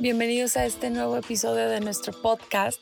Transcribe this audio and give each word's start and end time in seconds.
Bienvenidos 0.00 0.56
a 0.56 0.64
este 0.64 0.88
nuevo 0.88 1.18
episodio 1.18 1.68
de 1.68 1.80
nuestro 1.80 2.18
podcast. 2.22 2.80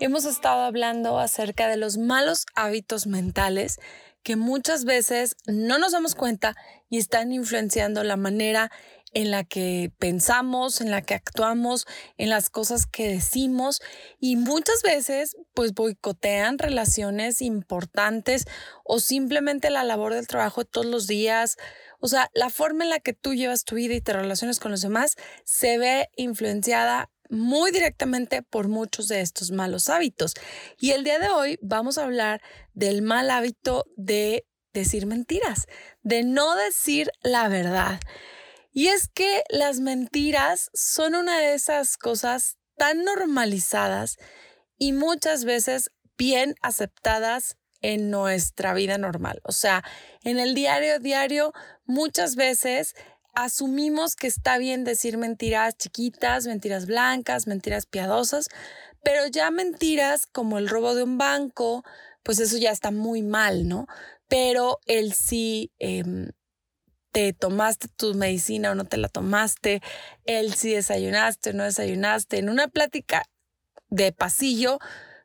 Hemos 0.00 0.24
estado 0.24 0.62
hablando 0.62 1.20
acerca 1.20 1.68
de 1.68 1.76
los 1.76 1.96
malos 1.96 2.44
hábitos 2.56 3.06
mentales 3.06 3.78
que 4.24 4.34
muchas 4.34 4.84
veces 4.84 5.36
no 5.46 5.78
nos 5.78 5.92
damos 5.92 6.16
cuenta 6.16 6.56
y 6.90 6.98
están 6.98 7.30
influenciando 7.30 8.02
la 8.02 8.16
manera 8.16 8.72
en 9.12 9.30
la 9.30 9.44
que 9.44 9.92
pensamos, 10.00 10.80
en 10.80 10.90
la 10.90 11.02
que 11.02 11.14
actuamos, 11.14 11.86
en 12.18 12.30
las 12.30 12.50
cosas 12.50 12.86
que 12.86 13.08
decimos 13.08 13.80
y 14.18 14.34
muchas 14.34 14.82
veces 14.82 15.36
pues 15.54 15.72
boicotean 15.72 16.58
relaciones 16.58 17.42
importantes 17.42 18.44
o 18.82 18.98
simplemente 18.98 19.70
la 19.70 19.84
labor 19.84 20.14
del 20.14 20.26
trabajo 20.26 20.64
todos 20.64 20.86
los 20.86 21.06
días, 21.06 21.58
o 22.00 22.08
sea, 22.08 22.30
la 22.34 22.50
forma 22.50 22.84
en 22.84 22.90
la 22.90 23.00
que 23.00 23.12
tú 23.12 23.34
llevas 23.34 23.64
tu 23.64 23.74
vida 23.76 23.94
y 23.94 24.00
te 24.00 24.12
relacionas 24.12 24.60
con 24.60 24.70
los 24.70 24.82
demás 24.82 25.16
se 25.44 25.78
ve 25.78 26.08
influenciada 26.16 27.10
muy 27.28 27.70
directamente 27.70 28.42
por 28.42 28.68
muchos 28.68 29.08
de 29.08 29.20
estos 29.20 29.50
malos 29.50 29.88
hábitos. 29.88 30.34
Y 30.78 30.92
el 30.92 31.04
día 31.04 31.18
de 31.18 31.28
hoy 31.28 31.58
vamos 31.62 31.98
a 31.98 32.04
hablar 32.04 32.40
del 32.72 33.02
mal 33.02 33.30
hábito 33.30 33.84
de 33.96 34.46
decir 34.72 35.06
mentiras, 35.06 35.66
de 36.02 36.22
no 36.22 36.54
decir 36.54 37.10
la 37.22 37.48
verdad. 37.48 38.00
Y 38.72 38.88
es 38.88 39.08
que 39.08 39.42
las 39.48 39.80
mentiras 39.80 40.70
son 40.74 41.14
una 41.14 41.38
de 41.38 41.54
esas 41.54 41.96
cosas 41.96 42.58
tan 42.76 43.04
normalizadas 43.04 44.18
y 44.78 44.92
muchas 44.92 45.44
veces 45.44 45.90
bien 46.18 46.54
aceptadas 46.60 47.56
en 47.92 48.10
nuestra 48.10 48.74
vida 48.74 48.98
normal. 48.98 49.40
O 49.44 49.52
sea, 49.52 49.84
en 50.24 50.40
el 50.40 50.56
diario 50.56 50.98
diario 50.98 51.52
muchas 51.84 52.34
veces 52.34 52.96
asumimos 53.32 54.16
que 54.16 54.26
está 54.26 54.58
bien 54.58 54.82
decir 54.82 55.18
mentiras 55.18 55.76
chiquitas, 55.76 56.46
mentiras 56.46 56.86
blancas, 56.86 57.46
mentiras 57.46 57.86
piadosas, 57.86 58.48
pero 59.04 59.28
ya 59.28 59.52
mentiras 59.52 60.26
como 60.26 60.58
el 60.58 60.68
robo 60.68 60.96
de 60.96 61.04
un 61.04 61.16
banco, 61.16 61.84
pues 62.24 62.40
eso 62.40 62.56
ya 62.56 62.72
está 62.72 62.90
muy 62.90 63.22
mal, 63.22 63.68
¿no? 63.68 63.86
Pero 64.26 64.80
el 64.86 65.12
si 65.12 65.70
em, 65.78 66.30
te 67.12 67.32
tomaste 67.34 67.86
tu 67.86 68.14
medicina 68.14 68.72
o 68.72 68.74
no 68.74 68.84
te 68.84 68.96
la 68.96 69.08
tomaste, 69.08 69.80
el 70.24 70.54
si 70.54 70.72
desayunaste 70.72 71.50
o 71.50 71.52
no 71.52 71.62
desayunaste, 71.62 72.38
en 72.38 72.48
una 72.48 72.66
plática 72.66 73.22
de 73.90 74.10
pasillo, 74.10 74.80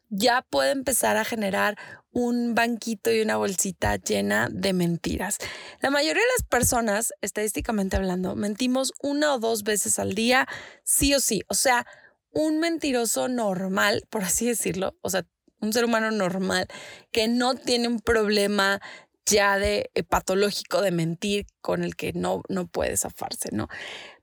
ya 0.09 0.43
puede 0.43 0.71
empezar 0.71 1.17
a 1.17 1.25
generar 1.25 1.77
un 2.11 2.55
banquito 2.55 3.11
y 3.11 3.21
una 3.21 3.37
bolsita 3.37 3.95
llena 3.95 4.49
de 4.51 4.73
mentiras. 4.73 5.37
La 5.81 5.89
mayoría 5.89 6.21
de 6.21 6.29
las 6.37 6.43
personas, 6.47 7.13
estadísticamente 7.21 7.95
hablando, 7.95 8.35
mentimos 8.35 8.93
una 9.01 9.33
o 9.33 9.39
dos 9.39 9.63
veces 9.63 9.99
al 9.99 10.13
día, 10.13 10.47
sí 10.83 11.13
o 11.13 11.19
sí. 11.19 11.43
O 11.47 11.53
sea, 11.53 11.85
un 12.31 12.59
mentiroso 12.59 13.27
normal, 13.27 14.05
por 14.09 14.23
así 14.23 14.47
decirlo, 14.47 14.97
o 15.01 15.09
sea, 15.09 15.25
un 15.59 15.73
ser 15.73 15.85
humano 15.85 16.11
normal 16.11 16.67
que 17.11 17.27
no 17.27 17.55
tiene 17.55 17.87
un 17.87 17.99
problema 17.99 18.81
ya 19.31 19.57
de 19.57 19.89
eh, 19.95 20.03
patológico 20.03 20.81
de 20.81 20.91
mentir 20.91 21.47
con 21.61 21.83
el 21.83 21.95
que 21.95 22.13
no, 22.13 22.43
no 22.49 22.67
puede 22.67 22.97
zafarse, 22.97 23.49
¿no? 23.51 23.67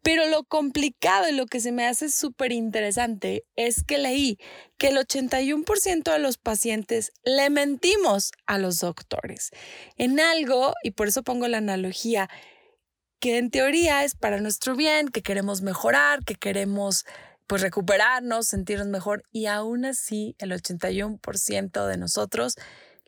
Pero 0.02 0.26
lo 0.28 0.44
complicado 0.44 1.28
y 1.28 1.32
lo 1.32 1.46
que 1.46 1.60
se 1.60 1.72
me 1.72 1.86
hace 1.86 2.10
súper 2.10 2.52
interesante 2.52 3.44
es 3.56 3.82
que 3.82 3.98
leí 3.98 4.38
que 4.76 4.88
el 4.88 4.97
81% 4.97 6.12
de 6.12 6.18
los 6.18 6.38
pacientes 6.38 7.12
le 7.24 7.50
mentimos 7.50 8.30
a 8.47 8.58
los 8.58 8.78
doctores 8.78 9.50
en 9.97 10.20
algo, 10.20 10.72
y 10.82 10.92
por 10.92 11.08
eso 11.08 11.22
pongo 11.22 11.48
la 11.48 11.58
analogía, 11.58 12.28
que 13.20 13.38
en 13.38 13.50
teoría 13.50 14.04
es 14.04 14.14
para 14.14 14.41
nuestro 14.41 14.76
bien, 14.76 15.08
que 15.08 15.22
queremos 15.22 15.62
mejorar, 15.62 16.24
que 16.24 16.36
queremos 16.36 17.04
pues 17.48 17.62
recuperarnos, 17.62 18.47
sentirnos 18.47 18.88
mejor, 18.88 19.24
y 19.32 19.47
aún 19.47 19.86
así 19.86 20.36
el 20.38 20.52
81% 20.52 21.86
de 21.86 21.97
nosotros 21.97 22.54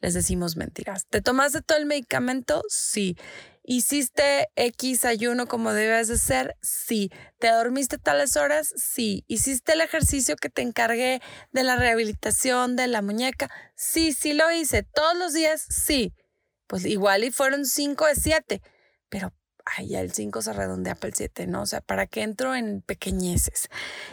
les 0.01 0.15
decimos 0.15 0.57
mentiras. 0.57 1.07
¿Te 1.09 1.21
tomaste 1.21 1.63
todo 1.63 1.79
el 1.79 1.87
medicamento? 1.87 2.63
Sí. 2.69 3.17
¿Hiciste 3.63 4.49
X 4.57 5.05
ayuno 5.05 5.47
como 5.47 5.73
debes 5.73 6.09
de 6.09 6.19
ser? 6.19 6.57
Sí. 6.63 7.11
¿Te 7.39 7.49
dormiste 7.51 7.99
tales 7.99 8.37
horas? 8.37 8.73
Sí. 8.77 9.25
¿Hiciste 9.29 9.75
el 9.75 9.83
ejercicio 9.83 10.37
que 10.37 10.49
te 10.49 10.63
encargué 10.63 11.21
de 11.53 11.63
la 11.63 11.77
rehabilitación 11.77 12.77
de 12.77 12.87
la 12.87 13.03
muñeca? 13.03 13.51
Sí, 13.77 14.13
sí 14.13 14.33
lo 14.33 14.51
hice. 14.51 14.83
¿Todos 14.83 15.17
los 15.17 15.35
días? 15.35 15.67
Sí. 15.69 16.15
Pues 16.67 16.87
igual 16.87 17.25
y 17.25 17.31
fueron 17.31 17.67
5 17.67 18.07
de 18.07 18.15
7. 18.15 18.63
Pero 19.11 19.35
ay, 19.77 19.89
ya 19.89 20.01
el 20.01 20.13
5 20.13 20.41
se 20.43 20.53
redondea 20.53 20.95
para 20.95 21.09
el 21.09 21.15
7, 21.15 21.47
¿no? 21.47 21.63
O 21.63 21.67
sea, 21.67 21.81
¿para 21.81 22.07
qué 22.07 22.23
entro 22.23 22.55
en 22.55 22.81
pequeñeces? 22.81 23.69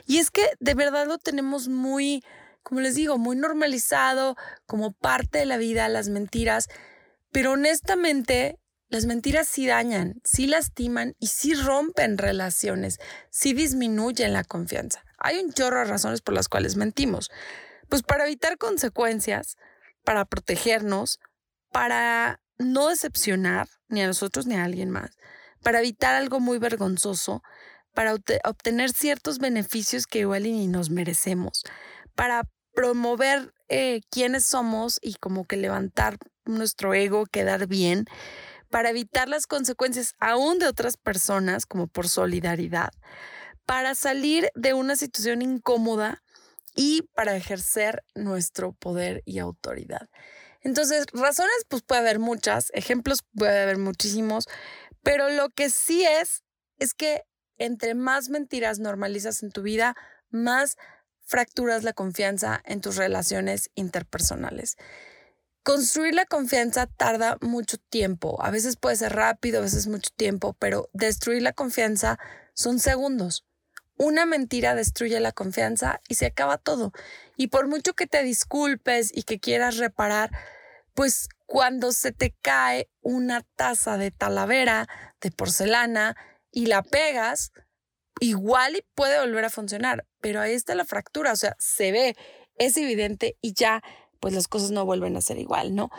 Y 0.05 0.17
es 0.17 0.31
que 0.31 0.43
de 0.59 0.73
verdad 0.73 1.07
lo 1.07 1.17
tenemos 1.17 1.67
muy 1.67 2.23
como 2.67 2.81
les 2.81 2.95
digo, 2.95 3.17
muy 3.17 3.38
normalizado 3.38 4.35
como 4.66 4.91
parte 4.91 5.38
de 5.38 5.45
la 5.45 5.55
vida, 5.55 5.88
las 5.88 6.09
mentiras, 6.09 6.67
pero 7.31 7.53
honestamente 7.53 8.59
las 8.89 9.05
mentiras 9.05 9.47
sí 9.47 9.66
dañan, 9.66 10.19
sí 10.25 10.47
lastiman 10.47 11.16
y 11.17 11.27
sí 11.27 11.53
rompen 11.53 12.17
relaciones, 12.17 13.00
sí 13.29 13.53
disminuyen 13.53 14.33
la 14.33 14.44
confianza. 14.44 15.06
Hay 15.17 15.38
un 15.38 15.53
chorro 15.53 15.79
de 15.79 15.85
razones 15.85 16.19
por 16.19 16.33
las 16.33 16.50
cuales 16.50 16.75
mentimos. 16.75 17.31
Pues 17.88 18.03
para 18.03 18.25
evitar 18.25 18.57
consecuencias, 18.57 19.56
para 20.03 20.25
protegernos, 20.25 21.22
para 21.72 22.41
no 22.57 22.89
decepcionar 22.89 23.69
ni 23.88 24.01
a 24.01 24.07
nosotros 24.07 24.45
ni 24.45 24.56
a 24.56 24.66
alguien 24.66 24.89
más, 24.89 25.11
para 25.63 25.79
evitar 25.79 26.16
algo 26.16 26.41
muy 26.41 26.57
vergonzoso, 26.57 27.44
para 27.94 28.13
obtener 28.13 28.91
ciertos 28.91 29.39
beneficios 29.39 30.06
que 30.06 30.19
igual 30.19 30.45
y 30.45 30.51
ni 30.51 30.67
nos 30.67 30.89
merecemos, 30.89 31.63
para 32.13 32.44
promover 32.77 33.55
eh, 33.69 34.01
quiénes 34.11 34.45
somos 34.45 34.99
y 35.01 35.15
como 35.15 35.45
que 35.45 35.57
levantar 35.57 36.19
nuestro 36.45 36.93
ego, 36.93 37.25
quedar 37.25 37.65
bien, 37.65 38.05
para 38.69 38.91
evitar 38.91 39.27
las 39.27 39.47
consecuencias 39.47 40.13
aún 40.19 40.59
de 40.59 40.67
otras 40.67 40.95
personas, 40.95 41.65
como 41.65 41.88
por 41.88 42.07
solidaridad, 42.07 42.91
para 43.65 43.95
salir 43.95 44.51
de 44.53 44.75
una 44.75 44.95
situación 44.95 45.41
incómoda 45.41 46.21
y 46.75 47.01
para 47.15 47.35
ejercer 47.35 48.03
nuestro 48.13 48.73
poder 48.73 49.23
y 49.25 49.39
autoridad. 49.39 50.07
Entonces, 50.61 51.07
razones, 51.13 51.65
pues 51.67 51.81
puede 51.81 52.01
haber 52.01 52.19
muchas, 52.19 52.69
ejemplos 52.75 53.23
puede 53.35 53.59
haber 53.59 53.79
muchísimos, 53.79 54.45
pero 55.01 55.31
lo 55.31 55.49
que 55.49 55.71
sí 55.71 56.05
es, 56.05 56.44
es 56.77 56.94
que 56.94 57.23
entre 57.57 57.95
más 57.95 58.29
mentiras 58.29 58.77
normalizas 58.77 59.41
en 59.41 59.49
tu 59.49 59.63
vida, 59.63 59.95
más 60.29 60.75
fracturas 61.27 61.83
la 61.83 61.93
confianza 61.93 62.61
en 62.65 62.81
tus 62.81 62.95
relaciones 62.95 63.69
interpersonales. 63.75 64.77
Construir 65.61 66.15
la 66.15 66.25
confianza 66.25 66.88
tarda 66.88 67.38
mucho 67.41 67.77
tiempo, 67.77 68.41
a 68.41 68.49
veces 68.49 68.77
puede 68.77 68.95
ser 68.95 69.13
rápido, 69.13 69.59
a 69.59 69.63
veces 69.63 69.88
mucho 69.88 70.09
tiempo, 70.15 70.55
pero 70.57 70.89
destruir 70.93 71.41
la 71.41 71.51
confianza 71.51 72.17
son 72.53 72.79
segundos. 72.79 73.45
Una 73.97 74.25
mentira 74.25 74.75
destruye 74.75 75.19
la 75.19 75.33
confianza 75.33 76.00
y 76.07 76.15
se 76.15 76.27
acaba 76.27 76.57
todo. 76.57 76.94
Y 77.35 77.47
por 77.47 77.68
mucho 77.68 77.94
que 77.94 78.07
te 78.07 78.24
disculpes 78.24 79.12
y 79.13 79.24
que 79.24 79.39
quieras 79.39 79.77
reparar, 79.77 80.31
pues 80.94 81.27
cuando 81.45 81.91
se 81.91 82.12
te 82.13 82.33
cae 82.41 82.89
una 83.01 83.41
taza 83.56 83.97
de 83.97 84.12
talavera, 84.12 84.88
de 85.19 85.31
porcelana, 85.31 86.15
y 86.51 86.68
la 86.68 86.81
pegas, 86.81 87.51
igual 88.19 88.77
y 88.77 88.85
puede 88.95 89.19
volver 89.19 89.45
a 89.45 89.50
funcionar, 89.50 90.07
pero 90.21 90.41
ahí 90.41 90.53
está 90.53 90.75
la 90.75 90.85
fractura, 90.85 91.31
o 91.31 91.35
sea, 91.35 91.55
se 91.59 91.91
ve, 91.91 92.15
es 92.57 92.77
evidente 92.77 93.37
y 93.41 93.53
ya, 93.53 93.81
pues 94.19 94.33
las 94.33 94.47
cosas 94.47 94.71
no 94.71 94.85
vuelven 94.85 95.15
a 95.17 95.21
ser 95.21 95.37
igual, 95.39 95.75
¿no? 95.75 95.89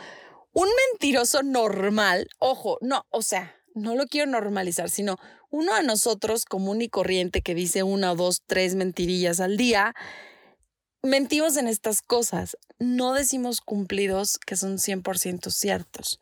Un 0.51 0.67
mentiroso 0.91 1.43
normal, 1.43 2.27
ojo, 2.39 2.77
no, 2.81 3.05
o 3.09 3.21
sea, 3.21 3.55
no 3.75 3.95
lo 3.95 4.07
quiero 4.07 4.29
normalizar, 4.29 4.89
sino 4.89 5.17
uno 5.51 5.75
de 5.75 5.83
nosotros 5.83 6.45
común 6.45 6.81
y 6.81 6.89
corriente 6.89 7.41
que 7.41 7.55
dice 7.55 7.83
una 7.83 8.15
dos, 8.15 8.43
tres 8.45 8.75
mentirillas 8.75 9.39
al 9.39 9.57
día, 9.57 9.93
mentimos 11.01 11.57
en 11.57 11.67
estas 11.67 12.01
cosas, 12.01 12.57
no 12.77 13.13
decimos 13.13 13.61
cumplidos 13.61 14.37
que 14.37 14.55
son 14.55 14.77
100% 14.77 15.49
ciertos 15.51 16.19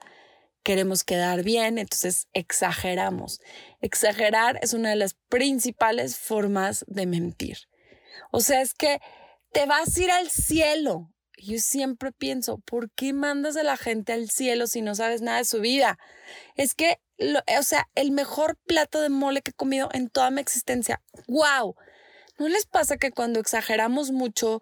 queremos 0.68 1.06
quedar 1.06 1.46
bien, 1.46 1.78
entonces 1.78 2.28
exageramos. 2.34 3.40
Exagerar 3.80 4.60
es 4.62 4.74
una 4.74 4.90
de 4.90 4.98
las 4.98 5.14
principales 5.30 6.18
formas 6.18 6.84
de 6.90 7.06
mentir. 7.06 7.58
O 8.32 8.40
sea, 8.40 8.62
es 8.62 8.74
que 8.74 9.00
te 9.52 9.66
vas 9.66 9.96
a 9.96 10.02
ir 10.02 10.12
al 10.12 10.30
cielo. 10.30 11.12
Yo 11.38 11.60
siempre 11.60 12.12
pienso, 12.12 12.58
¿por 12.60 12.90
qué 12.92 13.14
mandas 13.14 13.58
a 13.58 13.64
la 13.64 13.78
gente 13.78 14.14
al 14.14 14.30
cielo 14.30 14.68
si 14.68 14.82
no 14.82 14.96
sabes 14.96 15.22
nada 15.22 15.38
de 15.38 15.46
su 15.46 15.60
vida? 15.60 16.00
Es 16.56 16.74
que, 16.74 17.00
o 17.20 17.64
sea, 17.64 17.88
el 17.96 18.12
mejor 18.12 18.58
plato 18.66 19.02
de 19.02 19.10
mole 19.10 19.42
que 19.42 19.52
he 19.52 19.54
comido 19.54 19.90
en 19.94 20.10
toda 20.10 20.32
mi 20.32 20.42
existencia. 20.42 21.02
¡Wow! 21.28 21.76
¿No 22.40 22.48
les 22.50 22.66
pasa 22.66 22.98
que 22.98 23.12
cuando 23.12 23.40
exageramos 23.40 24.12
mucho, 24.12 24.62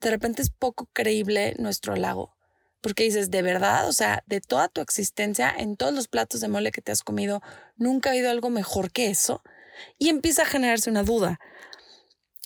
de 0.00 0.10
repente 0.10 0.42
es 0.42 0.50
poco 0.50 0.88
creíble 0.92 1.54
nuestro 1.58 1.94
halago? 1.94 2.34
Porque 2.80 3.04
dices, 3.04 3.30
de 3.30 3.40
verdad, 3.40 3.88
o 3.88 3.92
sea, 3.92 4.22
de 4.26 4.42
toda 4.42 4.68
tu 4.68 4.82
existencia, 4.82 5.54
en 5.56 5.76
todos 5.76 5.94
los 5.94 6.06
platos 6.08 6.42
de 6.42 6.48
mole 6.48 6.70
que 6.70 6.82
te 6.82 6.92
has 6.92 7.02
comido, 7.02 7.40
nunca 7.76 8.10
ha 8.10 8.12
habido 8.12 8.30
algo 8.30 8.50
mejor 8.50 8.92
que 8.92 9.08
eso. 9.08 9.42
Y 9.98 10.10
empieza 10.10 10.42
a 10.42 10.46
generarse 10.46 10.90
una 10.90 11.02
duda. 11.02 11.38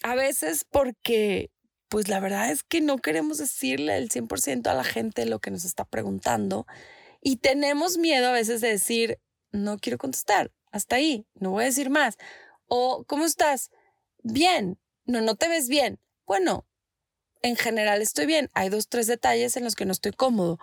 A 0.09 0.15
veces 0.15 0.65
porque 0.65 1.51
pues 1.91 2.09
la 2.09 2.19
verdad 2.19 2.51
es 2.51 2.63
que 2.63 2.81
no 2.81 2.97
queremos 2.97 3.37
decirle 3.37 3.99
el 3.99 4.09
100% 4.09 4.67
a 4.67 4.73
la 4.73 4.83
gente 4.83 5.27
lo 5.27 5.39
que 5.39 5.51
nos 5.51 5.67
está 5.67 5.85
preguntando 5.85 6.67
y 7.21 7.37
tenemos 7.37 7.99
miedo 7.99 8.29
a 8.29 8.33
veces 8.33 8.63
de 8.63 8.69
decir, 8.69 9.19
no 9.53 9.77
quiero 9.77 9.99
contestar, 9.99 10.51
hasta 10.73 10.97
ahí, 10.97 11.27
no 11.35 11.51
voy 11.51 11.65
a 11.65 11.67
decir 11.67 11.91
más. 11.91 12.17
O, 12.69 13.05
¿cómo 13.07 13.27
estás? 13.27 13.71
Bien, 14.23 14.79
no, 15.05 15.21
no 15.21 15.35
te 15.35 15.47
ves 15.47 15.69
bien. 15.69 16.01
Bueno, 16.25 16.67
en 17.43 17.57
general 17.57 18.01
estoy 18.01 18.25
bien. 18.25 18.51
Hay 18.55 18.71
dos, 18.71 18.89
tres 18.89 19.09
detalles 19.09 19.59
en 19.59 19.65
los 19.65 19.75
que 19.75 19.85
no 19.85 19.93
estoy 19.93 20.13
cómodo, 20.13 20.59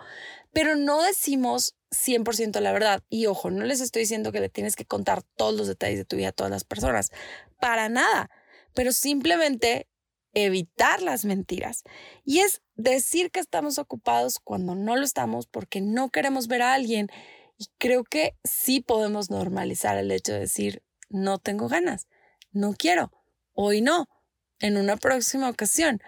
pero 0.52 0.74
no 0.74 1.00
decimos 1.04 1.76
100% 1.92 2.58
la 2.58 2.72
verdad. 2.72 3.04
Y 3.08 3.26
ojo, 3.26 3.52
no 3.52 3.64
les 3.64 3.80
estoy 3.80 4.02
diciendo 4.02 4.32
que 4.32 4.40
le 4.40 4.48
tienes 4.48 4.74
que 4.74 4.86
contar 4.86 5.22
todos 5.22 5.54
los 5.54 5.68
detalles 5.68 5.98
de 5.98 6.04
tu 6.04 6.16
vida 6.16 6.30
a 6.30 6.32
todas 6.32 6.50
las 6.50 6.64
personas, 6.64 7.12
para 7.60 7.88
nada, 7.88 8.28
pero 8.76 8.92
simplemente 8.92 9.88
evitar 10.34 11.00
las 11.00 11.24
mentiras. 11.24 11.82
Y 12.24 12.40
es 12.40 12.62
decir 12.74 13.30
que 13.30 13.40
estamos 13.40 13.78
ocupados 13.78 14.38
cuando 14.38 14.74
no 14.74 14.94
lo 14.94 15.02
estamos 15.02 15.46
porque 15.46 15.80
no 15.80 16.10
queremos 16.10 16.46
ver 16.46 16.60
a 16.60 16.74
alguien. 16.74 17.08
Y 17.56 17.68
creo 17.78 18.04
que 18.04 18.36
sí 18.44 18.80
podemos 18.80 19.30
normalizar 19.30 19.96
el 19.96 20.12
hecho 20.12 20.34
de 20.34 20.40
decir, 20.40 20.82
no 21.08 21.38
tengo 21.38 21.68
ganas, 21.68 22.06
no 22.52 22.74
quiero, 22.74 23.12
hoy 23.54 23.80
no, 23.80 24.08
en 24.60 24.76
una 24.76 24.98
próxima 24.98 25.48
ocasión. 25.48 26.02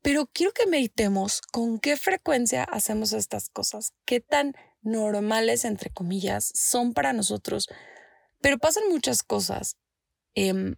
Pero 0.00 0.30
quiero 0.32 0.52
que 0.52 0.66
meditemos 0.66 1.42
con 1.52 1.78
qué 1.78 1.98
frecuencia 1.98 2.64
hacemos 2.64 3.12
estas 3.12 3.50
cosas, 3.50 3.92
qué 4.06 4.20
tan 4.20 4.54
normales, 4.80 5.66
entre 5.66 5.90
comillas, 5.90 6.50
son 6.54 6.94
para 6.94 7.12
nosotros. 7.12 7.68
Pero 8.40 8.56
pasan 8.56 8.84
muchas 8.88 9.22
cosas. 9.22 9.76
Em, 10.34 10.76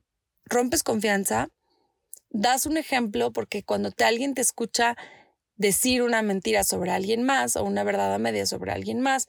rompes 0.49 0.83
confianza, 0.83 1.49
das 2.31 2.67
un 2.67 2.77
ejemplo 2.77 3.33
porque 3.33 3.63
cuando 3.63 3.93
alguien 4.05 4.35
te 4.35 4.41
escucha 4.41 4.97
decir 5.57 6.03
una 6.03 6.23
mentira 6.23 6.65
sobre 6.65 6.91
alguien 6.91 7.25
más 7.25 7.57
o 7.57 7.65
una 7.65 7.85
verdad 7.85 8.15
a 8.15 8.19
media 8.19 8.47
sobre 8.47 8.73
alguien 8.73 9.01
más, 9.01 9.27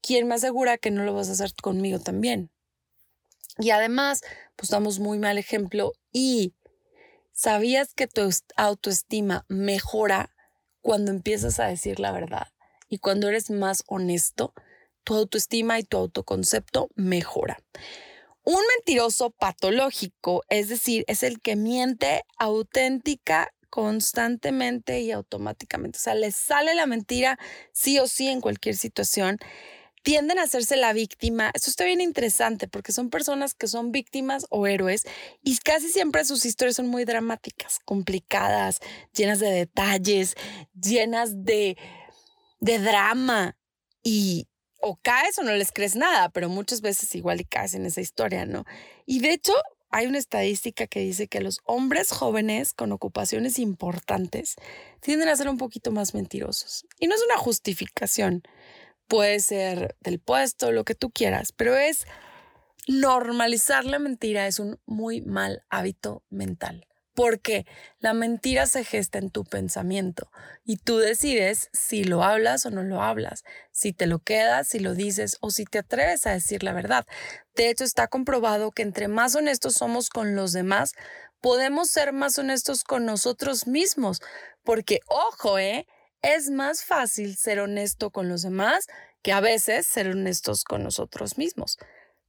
¿quién 0.00 0.28
me 0.28 0.34
asegura 0.34 0.78
que 0.78 0.90
no 0.90 1.04
lo 1.04 1.14
vas 1.14 1.28
a 1.28 1.32
hacer 1.32 1.52
conmigo 1.54 1.98
también? 1.98 2.50
Y 3.58 3.70
además, 3.70 4.22
pues 4.56 4.70
damos 4.70 4.98
muy 4.98 5.18
mal 5.18 5.38
ejemplo 5.38 5.92
y 6.12 6.54
¿sabías 7.32 7.94
que 7.94 8.06
tu 8.06 8.28
autoestima 8.56 9.44
mejora 9.48 10.30
cuando 10.80 11.10
empiezas 11.10 11.60
a 11.60 11.66
decir 11.66 12.00
la 12.00 12.12
verdad? 12.12 12.48
Y 12.88 12.98
cuando 12.98 13.28
eres 13.28 13.50
más 13.50 13.84
honesto, 13.86 14.52
tu 15.04 15.14
autoestima 15.14 15.78
y 15.78 15.84
tu 15.84 15.96
autoconcepto 15.96 16.88
mejora. 16.94 17.58
Un 18.44 18.60
mentiroso 18.76 19.30
patológico, 19.30 20.42
es 20.50 20.68
decir, 20.68 21.04
es 21.08 21.22
el 21.22 21.40
que 21.40 21.56
miente 21.56 22.24
auténtica 22.38 23.54
constantemente 23.70 25.00
y 25.00 25.12
automáticamente. 25.12 25.98
O 25.98 26.00
sea, 26.00 26.14
le 26.14 26.30
sale 26.30 26.74
la 26.74 26.86
mentira 26.86 27.38
sí 27.72 27.98
o 27.98 28.06
sí 28.06 28.28
en 28.28 28.42
cualquier 28.42 28.76
situación. 28.76 29.38
Tienden 30.02 30.38
a 30.38 30.42
hacerse 30.42 30.76
la 30.76 30.92
víctima. 30.92 31.50
Esto 31.54 31.70
está 31.70 31.84
bien 31.86 32.02
interesante 32.02 32.68
porque 32.68 32.92
son 32.92 33.08
personas 33.08 33.54
que 33.54 33.66
son 33.66 33.92
víctimas 33.92 34.46
o 34.50 34.66
héroes 34.66 35.04
y 35.42 35.56
casi 35.56 35.88
siempre 35.88 36.26
sus 36.26 36.44
historias 36.44 36.76
son 36.76 36.88
muy 36.88 37.06
dramáticas, 37.06 37.80
complicadas, 37.86 38.80
llenas 39.14 39.40
de 39.40 39.50
detalles, 39.50 40.34
llenas 40.74 41.44
de, 41.44 41.78
de 42.60 42.78
drama. 42.78 43.56
Y, 44.02 44.48
o 44.84 44.98
caes 45.02 45.38
o 45.38 45.42
no 45.42 45.52
les 45.52 45.72
crees 45.72 45.96
nada, 45.96 46.28
pero 46.28 46.48
muchas 46.48 46.80
veces 46.80 47.14
igual 47.14 47.40
y 47.40 47.44
caes 47.44 47.74
en 47.74 47.86
esa 47.86 48.00
historia, 48.00 48.44
¿no? 48.44 48.64
Y 49.06 49.20
de 49.20 49.32
hecho, 49.32 49.54
hay 49.90 50.06
una 50.06 50.18
estadística 50.18 50.86
que 50.86 51.00
dice 51.00 51.26
que 51.26 51.40
los 51.40 51.60
hombres 51.64 52.10
jóvenes 52.10 52.74
con 52.74 52.92
ocupaciones 52.92 53.58
importantes 53.58 54.56
tienden 55.00 55.28
a 55.28 55.36
ser 55.36 55.48
un 55.48 55.56
poquito 55.56 55.90
más 55.90 56.14
mentirosos. 56.14 56.86
Y 56.98 57.06
no 57.06 57.14
es 57.14 57.22
una 57.24 57.38
justificación, 57.38 58.42
puede 59.08 59.40
ser 59.40 59.96
del 60.00 60.20
puesto, 60.20 60.72
lo 60.72 60.84
que 60.84 60.94
tú 60.94 61.10
quieras, 61.10 61.52
pero 61.52 61.76
es 61.76 62.06
normalizar 62.86 63.86
la 63.86 63.98
mentira 63.98 64.46
es 64.46 64.58
un 64.58 64.78
muy 64.84 65.22
mal 65.22 65.64
hábito 65.70 66.22
mental 66.28 66.86
porque 67.14 67.66
la 68.00 68.12
mentira 68.12 68.66
se 68.66 68.84
gesta 68.84 69.18
en 69.18 69.30
tu 69.30 69.44
pensamiento 69.44 70.30
y 70.64 70.76
tú 70.76 70.98
decides 70.98 71.70
si 71.72 72.04
lo 72.04 72.22
hablas 72.22 72.66
o 72.66 72.70
no 72.70 72.82
lo 72.82 73.02
hablas, 73.02 73.44
si 73.70 73.92
te 73.92 74.06
lo 74.06 74.18
quedas, 74.18 74.68
si 74.68 74.80
lo 74.80 74.94
dices 74.94 75.38
o 75.40 75.50
si 75.50 75.64
te 75.64 75.78
atreves 75.78 76.26
a 76.26 76.32
decir 76.32 76.62
la 76.62 76.72
verdad. 76.72 77.06
De 77.54 77.70
hecho, 77.70 77.84
está 77.84 78.08
comprobado 78.08 78.72
que 78.72 78.82
entre 78.82 79.08
más 79.08 79.34
honestos 79.36 79.74
somos 79.74 80.10
con 80.10 80.34
los 80.34 80.52
demás, 80.52 80.92
podemos 81.40 81.88
ser 81.90 82.12
más 82.12 82.38
honestos 82.38 82.84
con 82.84 83.04
nosotros 83.04 83.66
mismos, 83.66 84.20
porque, 84.64 85.00
ojo, 85.06 85.58
¿eh? 85.58 85.86
es 86.22 86.50
más 86.50 86.84
fácil 86.84 87.36
ser 87.36 87.60
honesto 87.60 88.10
con 88.10 88.28
los 88.28 88.42
demás 88.42 88.86
que 89.22 89.32
a 89.32 89.40
veces 89.40 89.86
ser 89.86 90.08
honestos 90.08 90.64
con 90.64 90.82
nosotros 90.82 91.36
mismos. 91.36 91.78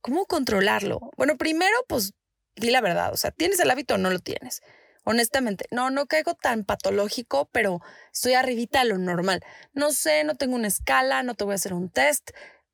¿Cómo 0.01 0.25
controlarlo? 0.25 0.99
Bueno, 1.17 1.37
primero, 1.37 1.75
pues 1.87 2.13
di 2.55 2.71
la 2.71 2.81
verdad, 2.81 3.13
o 3.13 3.17
sea, 3.17 3.31
¿tienes 3.31 3.59
el 3.59 3.69
hábito 3.69 3.95
o 3.95 3.97
no 3.97 4.09
lo 4.09 4.19
tienes? 4.19 4.61
Honestamente, 5.03 5.67
no, 5.69 5.91
no 5.91 6.07
caigo 6.07 6.33
tan 6.33 6.63
patológico, 6.63 7.47
pero 7.51 7.79
estoy 8.11 8.33
arribita 8.33 8.81
a 8.81 8.85
lo 8.85 8.97
normal. 8.97 9.43
No 9.73 9.91
sé, 9.91 10.23
no 10.23 10.35
tengo 10.35 10.55
una 10.55 10.67
escala, 10.67 11.21
no 11.21 11.35
te 11.35 11.43
voy 11.43 11.53
a 11.53 11.55
hacer 11.55 11.73
un 11.73 11.89
test. 11.89 12.31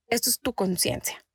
Esto 0.07 0.29
es 0.29 0.39
tu 0.39 0.53
conciencia. 0.53 1.25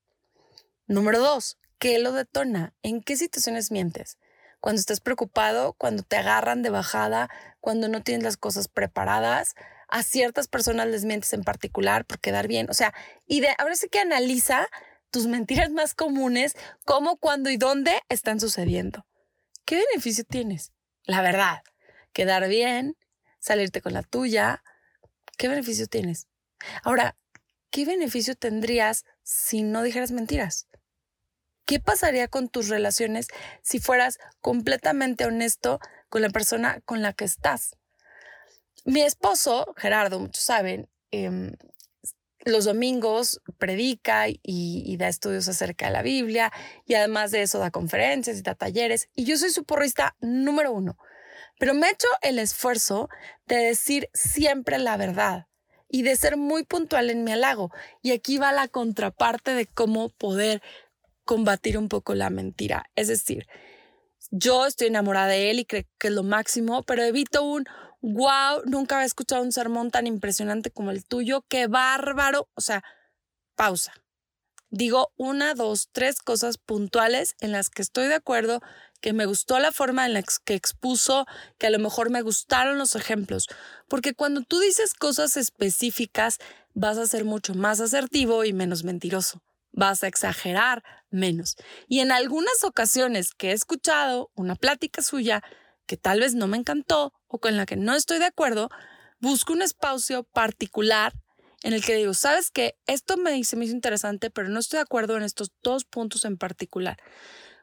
Número 0.86 1.18
dos, 1.20 1.58
¿qué 1.78 1.98
lo 1.98 2.12
detona? 2.12 2.74
¿En 2.82 3.02
qué 3.02 3.16
situaciones 3.16 3.70
mientes? 3.70 4.18
Cuando 4.60 4.80
estás 4.80 5.00
preocupado, 5.00 5.74
cuando 5.74 6.02
te 6.02 6.16
agarran 6.16 6.62
de 6.62 6.70
bajada, 6.70 7.28
cuando 7.60 7.88
no 7.88 8.02
tienes 8.02 8.24
las 8.24 8.38
cosas 8.38 8.68
preparadas, 8.68 9.54
a 9.88 10.02
ciertas 10.02 10.48
personas 10.48 10.86
les 10.88 11.04
mientes 11.04 11.32
en 11.34 11.44
particular 11.44 12.06
por 12.06 12.20
quedar 12.20 12.48
bien. 12.48 12.68
O 12.70 12.74
sea, 12.74 12.94
y 13.26 13.40
de, 13.40 13.48
ahora 13.58 13.76
sí 13.76 13.88
que 13.88 14.00
analiza 14.00 14.66
tus 15.16 15.28
mentiras 15.28 15.70
más 15.70 15.94
comunes, 15.94 16.54
cómo, 16.84 17.16
cuándo 17.16 17.48
y 17.48 17.56
dónde 17.56 18.02
están 18.10 18.38
sucediendo. 18.38 19.06
¿Qué 19.64 19.76
beneficio 19.76 20.24
tienes? 20.24 20.72
La 21.04 21.22
verdad, 21.22 21.62
quedar 22.12 22.46
bien, 22.48 22.98
salirte 23.38 23.80
con 23.80 23.94
la 23.94 24.02
tuya, 24.02 24.62
¿qué 25.38 25.48
beneficio 25.48 25.86
tienes? 25.86 26.26
Ahora, 26.82 27.16
¿qué 27.70 27.86
beneficio 27.86 28.34
tendrías 28.34 29.06
si 29.22 29.62
no 29.62 29.82
dijeras 29.82 30.10
mentiras? 30.10 30.68
¿Qué 31.64 31.80
pasaría 31.80 32.28
con 32.28 32.50
tus 32.50 32.68
relaciones 32.68 33.28
si 33.62 33.80
fueras 33.80 34.18
completamente 34.42 35.24
honesto 35.24 35.80
con 36.10 36.20
la 36.20 36.28
persona 36.28 36.82
con 36.84 37.00
la 37.00 37.14
que 37.14 37.24
estás? 37.24 37.78
Mi 38.84 39.00
esposo, 39.00 39.72
Gerardo, 39.78 40.20
muchos 40.20 40.42
saben, 40.44 40.90
em, 41.10 41.54
los 42.46 42.64
domingos 42.64 43.40
predica 43.58 44.26
y, 44.28 44.96
da 44.96 45.08
estudios 45.08 45.48
acerca 45.48 45.86
de 45.86 45.92
la 45.92 46.02
Biblia 46.02 46.52
y 46.86 46.94
además 46.94 47.32
de 47.32 47.42
eso 47.42 47.58
da 47.58 47.72
conferencias 47.72 48.38
y 48.38 48.42
da 48.42 48.54
talleres. 48.54 49.08
Y 49.14 49.24
yo 49.24 49.36
soy 49.36 49.50
su 49.50 49.64
porrista 49.64 50.16
número 50.20 50.72
uno, 50.72 50.96
pero 51.58 51.74
me 51.74 51.88
he 51.88 51.90
hecho 51.90 52.06
el 52.22 52.38
esfuerzo 52.38 53.08
de 53.46 53.56
decir 53.56 54.08
siempre 54.14 54.78
la 54.78 54.96
verdad 54.96 55.48
y 55.88 56.02
de 56.02 56.14
ser 56.16 56.36
muy 56.36 56.64
puntual 56.64 57.10
en 57.10 57.24
mi 57.24 57.32
halago. 57.32 57.72
Y 58.00 58.12
aquí 58.12 58.38
va 58.38 58.52
la 58.52 58.68
contraparte 58.68 59.52
de 59.52 59.66
cómo 59.66 60.10
poder 60.10 60.62
combatir 61.24 61.76
un 61.76 61.88
poco 61.88 62.14
la 62.14 62.30
mentira, 62.30 62.88
es 62.94 63.08
decir, 63.08 63.48
yo 64.30 64.66
estoy 64.66 64.86
enamorada 64.86 65.28
de 65.28 65.50
él 65.50 65.58
y 65.58 65.64
creo 65.64 65.84
que 65.98 66.08
es 66.08 66.14
lo 66.14 66.22
máximo, 66.22 66.84
pero 66.84 67.02
evito 67.02 67.42
un 67.42 67.64
wow, 68.06 68.62
nunca 68.66 68.96
había 68.96 69.06
escuchado 69.06 69.42
un 69.42 69.50
sermón 69.50 69.90
tan 69.90 70.06
impresionante 70.06 70.70
como 70.70 70.92
el 70.92 71.04
tuyo, 71.04 71.44
qué 71.48 71.66
bárbaro. 71.66 72.48
O 72.54 72.60
sea, 72.60 72.84
pausa. 73.56 73.92
Digo 74.70 75.12
una, 75.16 75.54
dos, 75.54 75.88
tres 75.92 76.20
cosas 76.20 76.58
puntuales 76.58 77.34
en 77.40 77.52
las 77.52 77.68
que 77.68 77.82
estoy 77.82 78.06
de 78.06 78.14
acuerdo, 78.14 78.60
que 79.00 79.12
me 79.12 79.26
gustó 79.26 79.58
la 79.58 79.72
forma 79.72 80.06
en 80.06 80.12
la 80.12 80.22
que 80.44 80.54
expuso, 80.54 81.26
que 81.58 81.66
a 81.66 81.70
lo 81.70 81.78
mejor 81.78 82.10
me 82.10 82.22
gustaron 82.22 82.78
los 82.78 82.94
ejemplos, 82.94 83.48
porque 83.88 84.14
cuando 84.14 84.42
tú 84.42 84.58
dices 84.58 84.94
cosas 84.94 85.36
específicas, 85.36 86.38
vas 86.74 86.98
a 86.98 87.06
ser 87.06 87.24
mucho 87.24 87.54
más 87.54 87.80
asertivo 87.80 88.44
y 88.44 88.52
menos 88.52 88.84
mentiroso, 88.84 89.42
vas 89.72 90.02
a 90.02 90.08
exagerar 90.08 90.82
menos. 91.10 91.56
Y 91.88 92.00
en 92.00 92.10
algunas 92.10 92.64
ocasiones 92.64 93.34
que 93.34 93.50
he 93.50 93.52
escuchado 93.52 94.30
una 94.34 94.56
plática 94.56 95.02
suya, 95.02 95.42
que 95.86 95.96
tal 95.96 96.20
vez 96.20 96.34
no 96.34 96.46
me 96.46 96.56
encantó 96.56 97.12
o 97.28 97.38
con 97.38 97.56
la 97.56 97.66
que 97.66 97.76
no 97.76 97.94
estoy 97.94 98.18
de 98.18 98.26
acuerdo, 98.26 98.68
busco 99.20 99.52
un 99.52 99.62
espacio 99.62 100.24
particular 100.24 101.12
en 101.62 101.72
el 101.72 101.84
que 101.84 101.94
digo, 101.94 102.14
sabes 102.14 102.50
que 102.50 102.76
esto 102.86 103.16
me, 103.16 103.42
se 103.42 103.56
me 103.56 103.64
hizo 103.64 103.74
interesante, 103.74 104.30
pero 104.30 104.48
no 104.48 104.60
estoy 104.60 104.76
de 104.78 104.82
acuerdo 104.82 105.16
en 105.16 105.22
estos 105.22 105.50
dos 105.62 105.84
puntos 105.84 106.24
en 106.24 106.36
particular. 106.36 106.96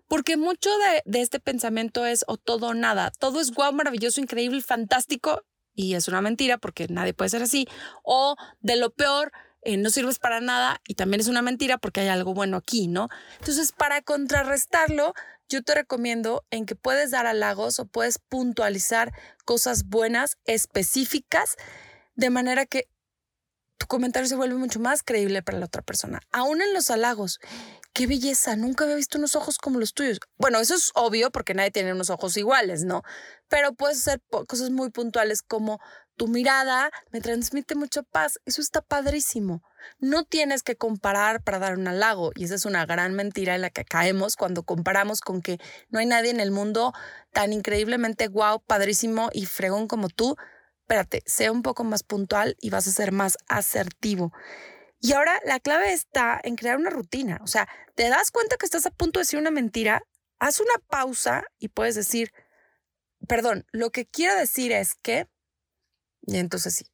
Porque 0.07 0.35
mucho 0.35 0.69
de, 1.05 1.21
este 1.21 1.39
pensamiento 1.39 2.05
es 2.05 2.25
o 2.27 2.37
todo 2.37 2.67
o 2.67 2.73
nada. 2.73 3.11
Todo 3.17 3.39
es 3.39 3.51
guau, 3.51 3.71
maravilloso, 3.73 4.19
increíble, 4.19 4.61
fantástico. 4.61 5.43
Y 5.73 5.95
es 5.95 6.07
una 6.07 6.21
mentira 6.21 6.57
porque 6.57 6.87
nadie 6.89 7.13
puede 7.13 7.29
ser 7.29 7.41
así. 7.41 7.67
O 8.03 8.35
de 8.59 8.75
lo 8.75 8.91
peor, 8.91 9.31
eh, 9.65 9.77
no 9.77 9.89
sirves 9.89 10.19
para 10.19 10.41
nada 10.41 10.81
y 10.87 10.95
también 10.95 11.21
es 11.21 11.27
una 11.27 11.41
mentira 11.41 11.77
porque 11.77 12.01
hay 12.01 12.07
algo 12.07 12.33
bueno 12.33 12.57
aquí, 12.57 12.87
¿no? 12.87 13.09
Entonces, 13.39 13.71
para 13.71 14.01
contrarrestarlo, 14.01 15.13
yo 15.49 15.63
te 15.63 15.75
recomiendo 15.75 16.43
en 16.51 16.65
que 16.65 16.75
puedes 16.75 17.11
dar 17.11 17.27
halagos 17.27 17.79
o 17.79 17.85
puedes 17.85 18.19
puntualizar 18.19 19.13
cosas 19.45 19.85
buenas, 19.85 20.37
específicas, 20.45 21.55
de 22.15 22.29
manera 22.29 22.65
que 22.65 22.87
tu 23.77 23.87
comentario 23.87 24.27
se 24.27 24.35
vuelve 24.35 24.55
mucho 24.55 24.79
más 24.79 25.03
creíble 25.03 25.41
para 25.43 25.59
la 25.59 25.65
otra 25.65 25.81
persona. 25.81 26.21
Aún 26.31 26.61
en 26.61 26.73
los 26.73 26.89
halagos, 26.89 27.39
qué 27.93 28.07
belleza, 28.07 28.55
nunca 28.55 28.83
había 28.83 28.95
visto 28.95 29.17
unos 29.17 29.35
ojos 29.35 29.57
como 29.57 29.79
los 29.79 29.93
tuyos. 29.93 30.19
Bueno, 30.37 30.59
eso 30.59 30.75
es 30.75 30.91
obvio 30.95 31.31
porque 31.31 31.53
nadie 31.53 31.71
tiene 31.71 31.93
unos 31.93 32.09
ojos 32.09 32.37
iguales, 32.37 32.83
¿no? 32.83 33.03
Pero 33.47 33.73
puedes 33.73 33.99
hacer 33.99 34.21
cosas 34.47 34.69
muy 34.71 34.89
puntuales 34.89 35.41
como 35.41 35.79
tu 36.15 36.27
mirada 36.27 36.91
me 37.11 37.21
transmite 37.21 37.75
mucha 37.75 38.03
paz. 38.03 38.39
Eso 38.45 38.61
está 38.61 38.81
padrísimo. 38.81 39.63
No 39.99 40.23
tienes 40.23 40.63
que 40.63 40.75
comparar 40.75 41.43
para 41.43 41.59
dar 41.59 41.77
un 41.77 41.87
halago 41.87 42.31
y 42.35 42.45
esa 42.45 42.55
es 42.55 42.65
una 42.65 42.85
gran 42.85 43.13
mentira 43.13 43.55
en 43.55 43.61
la 43.61 43.69
que 43.69 43.83
caemos 43.83 44.35
cuando 44.35 44.63
comparamos 44.63 45.21
con 45.21 45.41
que 45.41 45.59
no 45.89 45.99
hay 45.99 46.05
nadie 46.05 46.31
en 46.31 46.39
el 46.39 46.51
mundo 46.51 46.93
tan 47.31 47.51
increíblemente 47.51 48.27
guau, 48.27 48.61
padrísimo 48.61 49.29
y 49.33 49.45
fregón 49.45 49.87
como 49.87 50.09
tú 50.09 50.37
espérate, 50.83 51.23
sea 51.25 51.51
un 51.51 51.63
poco 51.63 51.83
más 51.83 52.03
puntual 52.03 52.55
y 52.59 52.69
vas 52.69 52.87
a 52.87 52.91
ser 52.91 53.11
más 53.11 53.37
asertivo. 53.47 54.33
Y 54.99 55.13
ahora 55.13 55.39
la 55.45 55.59
clave 55.59 55.91
está 55.93 56.39
en 56.43 56.55
crear 56.55 56.77
una 56.77 56.89
rutina. 56.89 57.39
O 57.41 57.47
sea, 57.47 57.67
te 57.95 58.09
das 58.09 58.31
cuenta 58.31 58.57
que 58.57 58.65
estás 58.65 58.85
a 58.85 58.91
punto 58.91 59.19
de 59.19 59.23
decir 59.23 59.39
una 59.39 59.51
mentira, 59.51 60.03
haz 60.39 60.59
una 60.59 60.75
pausa 60.87 61.45
y 61.57 61.69
puedes 61.69 61.95
decir, 61.95 62.31
perdón, 63.27 63.65
lo 63.71 63.91
que 63.91 64.05
quiero 64.05 64.35
decir 64.35 64.71
es 64.71 64.95
que, 64.95 65.27
y 66.25 66.37
entonces 66.37 66.75
sí. 66.75 66.85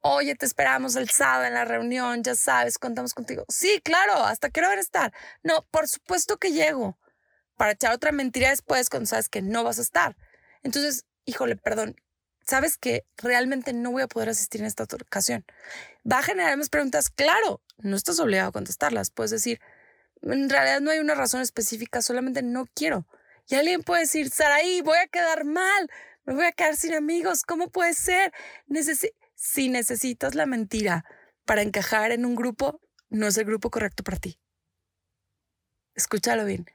Oye, 0.00 0.34
te 0.34 0.44
esperamos 0.44 0.96
el 0.96 1.08
sábado 1.08 1.44
en 1.44 1.54
la 1.54 1.64
reunión, 1.64 2.22
ya 2.22 2.34
sabes, 2.34 2.78
contamos 2.78 3.14
contigo. 3.14 3.44
Sí, 3.48 3.80
claro, 3.82 4.24
hasta 4.24 4.50
quiero 4.50 4.68
ver 4.68 4.78
estar. 4.78 5.12
No, 5.42 5.66
por 5.70 5.88
supuesto 5.88 6.36
que 6.36 6.52
llego 6.52 6.98
para 7.56 7.72
echar 7.72 7.92
otra 7.92 8.12
mentira 8.12 8.50
después 8.50 8.90
cuando 8.90 9.06
sabes 9.06 9.28
que 9.28 9.40
no 9.42 9.64
vas 9.64 9.78
a 9.78 9.82
estar. 9.82 10.16
Entonces, 10.62 11.06
híjole, 11.24 11.56
perdón, 11.56 11.96
sabes 12.46 12.76
que 12.76 13.06
realmente 13.16 13.72
no 13.72 13.92
voy 13.92 14.02
a 14.02 14.08
poder 14.08 14.28
asistir 14.28 14.60
en 14.60 14.66
esta 14.66 14.84
ocasión. 14.84 15.44
Va 16.10 16.18
a 16.18 16.22
generar 16.22 16.56
más 16.56 16.68
preguntas, 16.68 17.08
claro, 17.10 17.62
no 17.78 17.96
estás 17.96 18.18
obligado 18.18 18.48
a 18.48 18.52
contestarlas. 18.52 19.10
Puedes 19.10 19.30
decir, 19.30 19.60
en 20.22 20.50
realidad 20.50 20.80
no 20.80 20.90
hay 20.90 20.98
una 20.98 21.14
razón 21.14 21.40
específica, 21.40 22.02
solamente 22.02 22.42
no 22.42 22.66
quiero. 22.74 23.06
Y 23.48 23.56
alguien 23.56 23.82
puede 23.82 24.02
decir, 24.02 24.30
Saraí, 24.30 24.80
voy 24.82 24.98
a 24.98 25.06
quedar 25.08 25.44
mal, 25.44 25.90
me 26.24 26.34
voy 26.34 26.44
a 26.46 26.52
quedar 26.52 26.76
sin 26.76 26.94
amigos, 26.94 27.42
¿cómo 27.42 27.68
puede 27.70 27.94
ser? 27.94 28.32
si 29.34 29.68
necesitas 29.68 30.34
la 30.34 30.46
mentira 30.46 31.04
para 31.44 31.62
encajar 31.62 32.12
en 32.12 32.24
un 32.24 32.36
grupo, 32.36 32.80
no 33.08 33.26
es 33.26 33.36
el 33.36 33.44
grupo 33.44 33.70
correcto 33.70 34.04
para 34.04 34.18
ti. 34.18 34.38
Escúchalo 35.94 36.44
bien. 36.44 36.66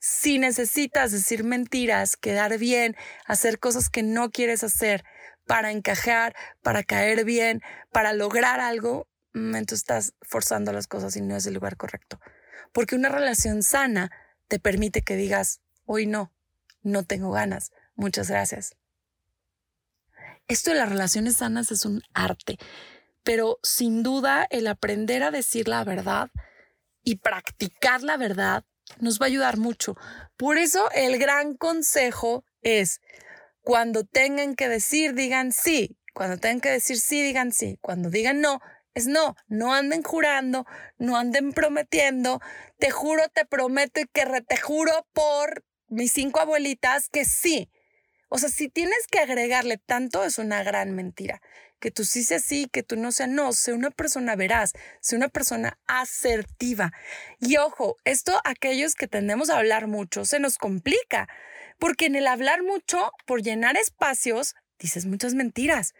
Si 0.00 0.38
necesitas 0.38 1.12
decir 1.12 1.44
mentiras, 1.44 2.16
quedar 2.16 2.58
bien, 2.58 2.96
hacer 3.26 3.58
cosas 3.58 3.90
que 3.90 4.02
no 4.02 4.30
quieres 4.30 4.64
hacer 4.64 5.04
para 5.46 5.70
encajar, 5.70 6.34
para 6.62 6.82
caer 6.82 7.24
bien, 7.24 7.60
para 7.92 8.14
lograr 8.14 8.60
algo, 8.60 9.06
mm, 9.34 9.56
entonces 9.56 9.80
estás 9.80 10.14
forzando 10.22 10.72
las 10.72 10.86
cosas 10.86 11.16
y 11.16 11.20
no 11.20 11.36
es 11.36 11.46
el 11.46 11.54
lugar 11.54 11.76
correcto. 11.76 12.18
Porque 12.72 12.96
una 12.96 13.10
relación 13.10 13.62
sana 13.62 14.10
te 14.48 14.58
permite 14.58 15.02
que 15.02 15.16
digas, 15.16 15.60
hoy 15.84 16.06
no, 16.06 16.32
no 16.82 17.04
tengo 17.04 17.30
ganas, 17.30 17.72
muchas 17.94 18.30
gracias. 18.30 18.76
Esto 20.46 20.70
de 20.70 20.76
las 20.76 20.90
relaciones 20.90 21.36
sanas 21.36 21.70
es 21.70 21.86
un 21.86 22.02
arte, 22.12 22.58
pero 23.22 23.58
sin 23.62 24.02
duda 24.02 24.46
el 24.50 24.66
aprender 24.66 25.22
a 25.22 25.30
decir 25.30 25.68
la 25.68 25.84
verdad 25.84 26.30
y 27.02 27.16
practicar 27.16 28.02
la 28.02 28.18
verdad 28.18 28.64
nos 28.98 29.18
va 29.20 29.24
a 29.24 29.28
ayudar 29.28 29.56
mucho. 29.56 29.96
Por 30.36 30.58
eso 30.58 30.90
el 30.92 31.18
gran 31.18 31.56
consejo 31.56 32.44
es, 32.60 33.00
cuando 33.62 34.04
tengan 34.04 34.54
que 34.54 34.68
decir, 34.68 35.14
digan 35.14 35.52
sí. 35.52 35.96
Cuando 36.12 36.36
tengan 36.36 36.60
que 36.60 36.70
decir 36.70 37.00
sí, 37.00 37.22
digan 37.22 37.50
sí. 37.50 37.78
Cuando 37.80 38.10
digan 38.10 38.42
no, 38.42 38.60
es 38.92 39.06
no. 39.06 39.36
No 39.48 39.72
anden 39.72 40.02
jurando, 40.02 40.66
no 40.98 41.16
anden 41.16 41.52
prometiendo. 41.52 42.40
Te 42.78 42.90
juro, 42.90 43.22
te 43.32 43.46
prometo 43.46 44.00
y 44.00 44.06
que 44.12 44.26
te 44.46 44.56
juro 44.58 45.06
por 45.14 45.64
mis 45.88 46.12
cinco 46.12 46.40
abuelitas 46.40 47.08
que 47.08 47.24
sí. 47.24 47.70
O 48.34 48.38
sea, 48.38 48.48
si 48.48 48.68
tienes 48.68 49.06
que 49.08 49.20
agregarle 49.20 49.78
tanto, 49.78 50.24
es 50.24 50.40
una 50.40 50.64
gran 50.64 50.90
mentira. 50.90 51.40
Que 51.78 51.92
tú 51.92 52.04
sí 52.04 52.24
seas 52.24 52.42
sí, 52.42 52.66
que 52.66 52.82
tú 52.82 52.96
no 52.96 53.12
seas 53.12 53.28
no. 53.28 53.52
Sé 53.52 53.72
una 53.72 53.92
persona 53.92 54.34
veraz, 54.34 54.72
sé 55.00 55.14
una 55.14 55.28
persona 55.28 55.78
asertiva. 55.86 56.92
Y 57.38 57.58
ojo, 57.58 57.96
esto 58.02 58.40
aquellos 58.42 58.96
que 58.96 59.06
tendemos 59.06 59.50
a 59.50 59.58
hablar 59.58 59.86
mucho 59.86 60.24
se 60.24 60.40
nos 60.40 60.58
complica, 60.58 61.28
porque 61.78 62.06
en 62.06 62.16
el 62.16 62.26
hablar 62.26 62.64
mucho, 62.64 63.12
por 63.24 63.40
llenar 63.40 63.76
espacios, 63.76 64.56
dices 64.80 65.06
muchas 65.06 65.34
mentiras. 65.34 65.94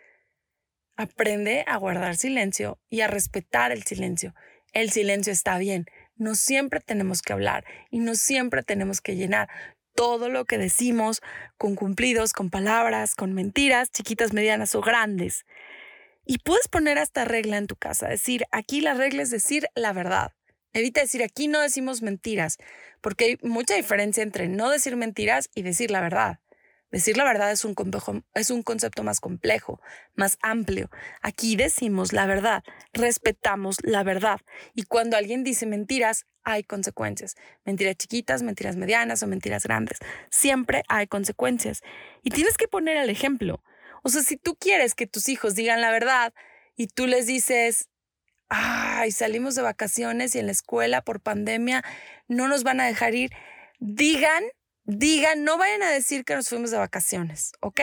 Aprende 0.96 1.62
a 1.68 1.76
guardar 1.76 2.16
silencio 2.16 2.80
y 2.90 3.02
a 3.02 3.06
respetar 3.06 3.70
el 3.70 3.84
silencio. 3.84 4.34
El 4.72 4.90
silencio 4.90 5.32
está 5.32 5.56
bien. 5.58 5.86
No 6.16 6.34
siempre 6.34 6.80
tenemos 6.80 7.22
que 7.22 7.32
hablar 7.32 7.64
y 7.90 8.00
no 8.00 8.16
siempre 8.16 8.64
tenemos 8.64 9.00
que 9.00 9.14
llenar 9.14 9.48
todo 9.94 10.28
lo 10.28 10.44
que 10.44 10.58
decimos 10.58 11.22
con 11.58 11.74
cumplidos, 11.74 12.32
con 12.32 12.50
palabras, 12.50 13.14
con 13.14 13.32
mentiras, 13.32 13.90
chiquitas, 13.90 14.32
medianas 14.32 14.74
o 14.74 14.80
grandes. 14.80 15.44
Y 16.26 16.38
puedes 16.38 16.68
poner 16.68 16.98
esta 16.98 17.24
regla 17.24 17.58
en 17.58 17.66
tu 17.66 17.76
casa, 17.76 18.08
decir, 18.08 18.44
aquí 18.50 18.80
la 18.80 18.94
regla 18.94 19.22
es 19.22 19.30
decir 19.30 19.66
la 19.74 19.92
verdad. 19.92 20.32
Evita 20.72 21.00
decir, 21.00 21.22
aquí 21.22 21.46
no 21.46 21.60
decimos 21.60 22.02
mentiras, 22.02 22.58
porque 23.00 23.24
hay 23.24 23.38
mucha 23.42 23.76
diferencia 23.76 24.22
entre 24.22 24.48
no 24.48 24.70
decir 24.70 24.96
mentiras 24.96 25.48
y 25.54 25.62
decir 25.62 25.90
la 25.90 26.00
verdad. 26.00 26.40
Decir 26.94 27.16
la 27.16 27.24
verdad 27.24 27.50
es 27.50 27.64
un, 27.64 27.74
es 28.34 28.50
un 28.52 28.62
concepto 28.62 29.02
más 29.02 29.18
complejo, 29.18 29.80
más 30.14 30.38
amplio. 30.42 30.90
Aquí 31.22 31.56
decimos 31.56 32.12
la 32.12 32.24
verdad, 32.24 32.62
respetamos 32.92 33.78
la 33.82 34.04
verdad. 34.04 34.40
Y 34.74 34.84
cuando 34.84 35.16
alguien 35.16 35.42
dice 35.42 35.66
mentiras, 35.66 36.24
hay 36.44 36.62
consecuencias. 36.62 37.34
Mentiras 37.64 37.96
chiquitas, 37.96 38.42
mentiras 38.42 38.76
medianas 38.76 39.24
o 39.24 39.26
mentiras 39.26 39.64
grandes. 39.64 39.98
Siempre 40.30 40.84
hay 40.86 41.08
consecuencias. 41.08 41.82
Y 42.22 42.30
tienes 42.30 42.56
que 42.56 42.68
poner 42.68 42.96
el 42.96 43.10
ejemplo. 43.10 43.60
O 44.04 44.08
sea, 44.08 44.22
si 44.22 44.36
tú 44.36 44.54
quieres 44.54 44.94
que 44.94 45.08
tus 45.08 45.28
hijos 45.28 45.56
digan 45.56 45.80
la 45.80 45.90
verdad 45.90 46.32
y 46.76 46.86
tú 46.86 47.08
les 47.08 47.26
dices, 47.26 47.88
ay, 48.48 49.10
salimos 49.10 49.56
de 49.56 49.62
vacaciones 49.62 50.36
y 50.36 50.38
en 50.38 50.46
la 50.46 50.52
escuela 50.52 51.02
por 51.02 51.18
pandemia 51.18 51.82
no 52.28 52.46
nos 52.46 52.62
van 52.62 52.80
a 52.80 52.86
dejar 52.86 53.16
ir, 53.16 53.32
digan 53.80 54.44
digan, 54.84 55.44
no 55.44 55.58
vayan 55.58 55.82
a 55.82 55.90
decir 55.90 56.24
que 56.24 56.34
nos 56.34 56.48
fuimos 56.48 56.70
de 56.70 56.78
vacaciones, 56.78 57.52
¿ok? 57.60 57.80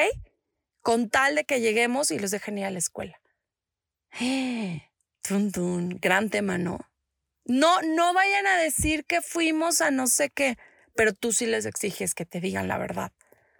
Con 0.81 1.09
tal 1.09 1.35
de 1.35 1.43
que 1.43 1.59
lleguemos 1.61 2.11
y 2.11 2.19
los 2.19 2.31
dejen 2.31 2.57
ir 2.57 2.65
a 2.65 2.71
la 2.71 2.79
escuela. 2.79 3.19
Tun, 5.23 5.51
tun, 5.51 5.99
gran 6.01 6.31
tema, 6.31 6.57
¿no? 6.57 6.79
No, 7.45 7.81
no 7.83 8.11
vayan 8.13 8.47
a 8.47 8.57
decir 8.57 9.05
que 9.05 9.21
fuimos 9.21 9.81
a 9.81 9.91
no 9.91 10.07
sé 10.07 10.31
qué, 10.31 10.57
pero 10.95 11.13
tú 11.13 11.31
sí 11.31 11.45
les 11.45 11.67
exiges 11.67 12.15
que 12.15 12.25
te 12.25 12.41
digan 12.41 12.67
la 12.67 12.79
verdad. 12.79 13.11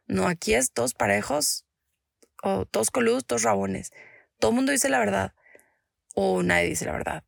No, 0.07 0.27
aquí 0.27 0.55
es 0.55 0.74
dos 0.74 0.95
parejos, 0.95 1.65
o 2.41 2.65
dos 2.71 2.89
coludos, 2.89 3.27
dos 3.27 3.43
rabones. 3.43 3.91
Todo 4.39 4.51
el 4.51 4.55
mundo 4.55 4.71
dice 4.71 4.89
la 4.89 5.00
verdad, 5.00 5.33
o 6.15 6.41
nadie 6.43 6.69
dice 6.69 6.86
la 6.86 6.93
verdad. 6.93 7.24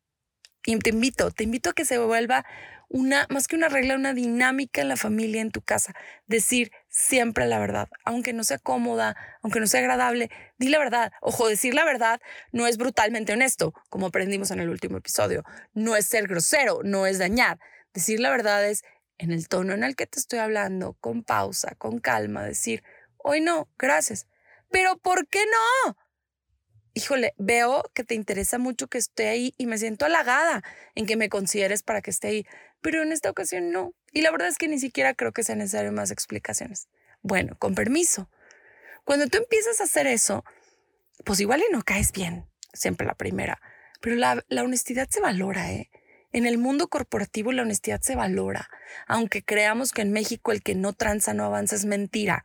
Y 0.66 0.78
te 0.78 0.90
invito, 0.90 1.30
te 1.30 1.44
invito 1.44 1.70
a 1.70 1.72
que 1.74 1.84
se 1.84 1.98
vuelva 1.98 2.44
una, 2.88 3.26
más 3.28 3.48
que 3.48 3.56
una 3.56 3.68
regla, 3.68 3.96
una 3.96 4.14
dinámica 4.14 4.80
en 4.80 4.88
la 4.88 4.96
familia, 4.96 5.42
en 5.42 5.50
tu 5.50 5.60
casa. 5.60 5.94
Decir 6.26 6.70
siempre 6.88 7.46
la 7.46 7.58
verdad, 7.58 7.88
aunque 8.04 8.32
no 8.32 8.44
sea 8.44 8.58
cómoda, 8.58 9.16
aunque 9.42 9.60
no 9.60 9.66
sea 9.66 9.80
agradable, 9.80 10.30
di 10.58 10.68
la 10.68 10.78
verdad. 10.78 11.12
Ojo, 11.20 11.48
decir 11.48 11.74
la 11.74 11.84
verdad 11.84 12.20
no 12.52 12.66
es 12.66 12.78
brutalmente 12.78 13.32
honesto, 13.32 13.74
como 13.90 14.06
aprendimos 14.06 14.50
en 14.50 14.60
el 14.60 14.70
último 14.70 14.98
episodio. 14.98 15.44
No 15.74 15.96
es 15.96 16.06
ser 16.06 16.26
grosero, 16.28 16.80
no 16.82 17.06
es 17.06 17.18
dañar. 17.18 17.58
Decir 17.92 18.20
la 18.20 18.30
verdad 18.30 18.66
es 18.66 18.84
en 19.18 19.32
el 19.32 19.48
tono 19.48 19.74
en 19.74 19.84
el 19.84 19.96
que 19.96 20.06
te 20.06 20.18
estoy 20.18 20.38
hablando, 20.38 20.94
con 21.00 21.24
pausa, 21.24 21.74
con 21.76 21.98
calma, 21.98 22.42
decir, 22.42 22.82
hoy 23.18 23.40
no, 23.40 23.68
gracias. 23.78 24.26
Pero 24.70 24.96
¿por 24.98 25.28
qué 25.28 25.44
no? 25.44 25.96
Híjole, 26.94 27.34
veo 27.38 27.82
que 27.94 28.04
te 28.04 28.14
interesa 28.14 28.58
mucho 28.58 28.88
que 28.88 28.98
esté 28.98 29.28
ahí 29.28 29.54
y 29.58 29.66
me 29.66 29.78
siento 29.78 30.06
halagada 30.06 30.62
en 30.94 31.06
que 31.06 31.16
me 31.16 31.28
consideres 31.28 31.82
para 31.82 32.02
que 32.02 32.10
esté 32.10 32.28
ahí, 32.28 32.46
pero 32.80 33.02
en 33.02 33.12
esta 33.12 33.30
ocasión 33.30 33.70
no. 33.72 33.92
Y 34.12 34.22
la 34.22 34.30
verdad 34.30 34.48
es 34.48 34.58
que 34.58 34.68
ni 34.68 34.78
siquiera 34.78 35.14
creo 35.14 35.32
que 35.32 35.42
sea 35.42 35.56
necesario 35.56 35.92
más 35.92 36.10
explicaciones. 36.10 36.88
Bueno, 37.22 37.56
con 37.58 37.74
permiso, 37.74 38.28
Cuando 39.04 39.26
tú 39.28 39.38
empiezas 39.38 39.80
a 39.80 39.84
hacer 39.84 40.06
eso, 40.06 40.44
pues 41.24 41.40
igual 41.40 41.62
y 41.68 41.72
no 41.72 41.82
caes 41.82 42.12
bien, 42.12 42.46
siempre 42.72 43.06
la 43.06 43.14
primera, 43.14 43.60
pero 44.00 44.16
la, 44.16 44.44
la 44.48 44.62
honestidad 44.62 45.08
se 45.10 45.20
valora, 45.20 45.72
¿eh? 45.72 45.90
En 46.32 46.46
el 46.46 46.58
mundo 46.58 46.88
corporativo 46.88 47.52
la 47.52 47.62
honestidad 47.62 48.00
se 48.00 48.16
valora, 48.16 48.68
aunque 49.06 49.44
creamos 49.44 49.92
que 49.92 50.02
en 50.02 50.12
México 50.12 50.52
el 50.52 50.62
que 50.62 50.74
no 50.74 50.92
tranza 50.92 51.32
no 51.32 51.44
avanza 51.44 51.76
es 51.76 51.84
mentira. 51.84 52.44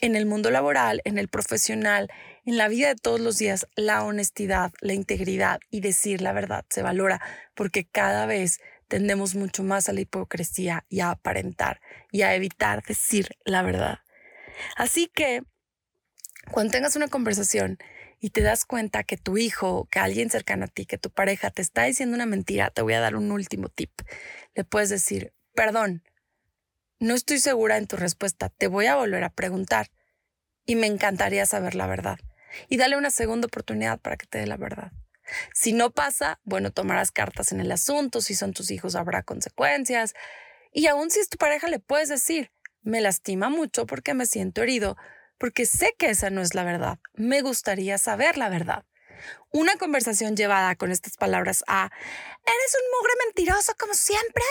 En 0.00 0.16
el 0.16 0.26
mundo 0.26 0.50
laboral, 0.50 1.00
en 1.04 1.18
el 1.18 1.28
profesional, 1.28 2.10
en 2.44 2.56
la 2.56 2.68
vida 2.68 2.88
de 2.88 2.96
todos 2.96 3.20
los 3.20 3.38
días, 3.38 3.66
la 3.74 4.04
honestidad, 4.04 4.72
la 4.80 4.92
integridad 4.92 5.60
y 5.70 5.80
decir 5.80 6.20
la 6.20 6.32
verdad 6.32 6.64
se 6.68 6.82
valora 6.82 7.20
porque 7.54 7.86
cada 7.86 8.26
vez 8.26 8.60
tendemos 8.88 9.34
mucho 9.34 9.62
más 9.62 9.88
a 9.88 9.92
la 9.92 10.00
hipocresía 10.00 10.84
y 10.88 11.00
a 11.00 11.10
aparentar 11.10 11.80
y 12.12 12.22
a 12.22 12.34
evitar 12.34 12.82
decir 12.84 13.28
la 13.44 13.62
verdad. 13.62 14.00
Así 14.76 15.08
que 15.08 15.42
cuando 16.50 16.72
tengas 16.72 16.96
una 16.96 17.08
conversación 17.08 17.78
y 18.20 18.30
te 18.30 18.40
das 18.40 18.64
cuenta 18.64 19.04
que 19.04 19.16
tu 19.16 19.36
hijo, 19.36 19.88
que 19.90 19.98
alguien 19.98 20.30
cercano 20.30 20.64
a 20.64 20.68
ti, 20.68 20.86
que 20.86 20.98
tu 20.98 21.10
pareja 21.10 21.50
te 21.50 21.62
está 21.62 21.84
diciendo 21.84 22.14
una 22.14 22.26
mentira, 22.26 22.70
te 22.70 22.82
voy 22.82 22.94
a 22.94 23.00
dar 23.00 23.16
un 23.16 23.30
último 23.30 23.68
tip. 23.68 23.90
Le 24.54 24.64
puedes 24.64 24.88
decir, 24.88 25.32
perdón, 25.54 26.02
no 26.98 27.14
estoy 27.14 27.38
segura 27.38 27.76
en 27.76 27.86
tu 27.86 27.96
respuesta, 27.96 28.48
te 28.48 28.68
voy 28.68 28.86
a 28.86 28.96
volver 28.96 29.24
a 29.24 29.30
preguntar 29.30 29.90
y 30.64 30.76
me 30.76 30.86
encantaría 30.86 31.46
saber 31.46 31.74
la 31.74 31.86
verdad. 31.86 32.18
Y 32.68 32.76
dale 32.76 32.96
una 32.96 33.10
segunda 33.10 33.46
oportunidad 33.46 33.98
para 34.00 34.16
que 34.16 34.26
te 34.26 34.38
dé 34.38 34.46
la 34.46 34.56
verdad. 34.56 34.92
Si 35.52 35.72
no 35.72 35.90
pasa, 35.90 36.40
bueno, 36.44 36.70
tomarás 36.72 37.10
cartas 37.10 37.52
en 37.52 37.60
el 37.60 37.72
asunto, 37.72 38.20
si 38.20 38.34
son 38.34 38.52
tus 38.52 38.70
hijos 38.70 38.94
habrá 38.94 39.22
consecuencias. 39.22 40.14
Y 40.72 40.86
aún 40.86 41.10
si 41.10 41.20
es 41.20 41.28
tu 41.28 41.36
pareja, 41.36 41.68
le 41.68 41.80
puedes 41.80 42.08
decir, 42.08 42.52
me 42.82 43.00
lastima 43.00 43.48
mucho 43.48 43.86
porque 43.86 44.14
me 44.14 44.26
siento 44.26 44.62
herido, 44.62 44.96
porque 45.38 45.66
sé 45.66 45.94
que 45.98 46.10
esa 46.10 46.30
no 46.30 46.40
es 46.40 46.54
la 46.54 46.64
verdad. 46.64 46.98
Me 47.14 47.42
gustaría 47.42 47.98
saber 47.98 48.38
la 48.38 48.48
verdad. 48.48 48.84
Una 49.50 49.76
conversación 49.76 50.36
llevada 50.36 50.76
con 50.76 50.92
estas 50.92 51.16
palabras 51.16 51.64
a 51.66 51.90
¿Eres 52.44 52.76
un 52.80 52.98
mugre 52.98 53.12
mentiroso 53.24 53.72
como 53.78 53.94
siempre? 53.94 54.44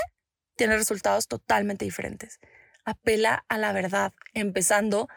Tiene 0.55 0.77
resultados 0.77 1.27
totalmente 1.27 1.85
diferentes. 1.85 2.39
Apela 2.85 3.45
a 3.49 3.57
la 3.57 3.71
verdad, 3.71 4.13
empezando 4.33 5.07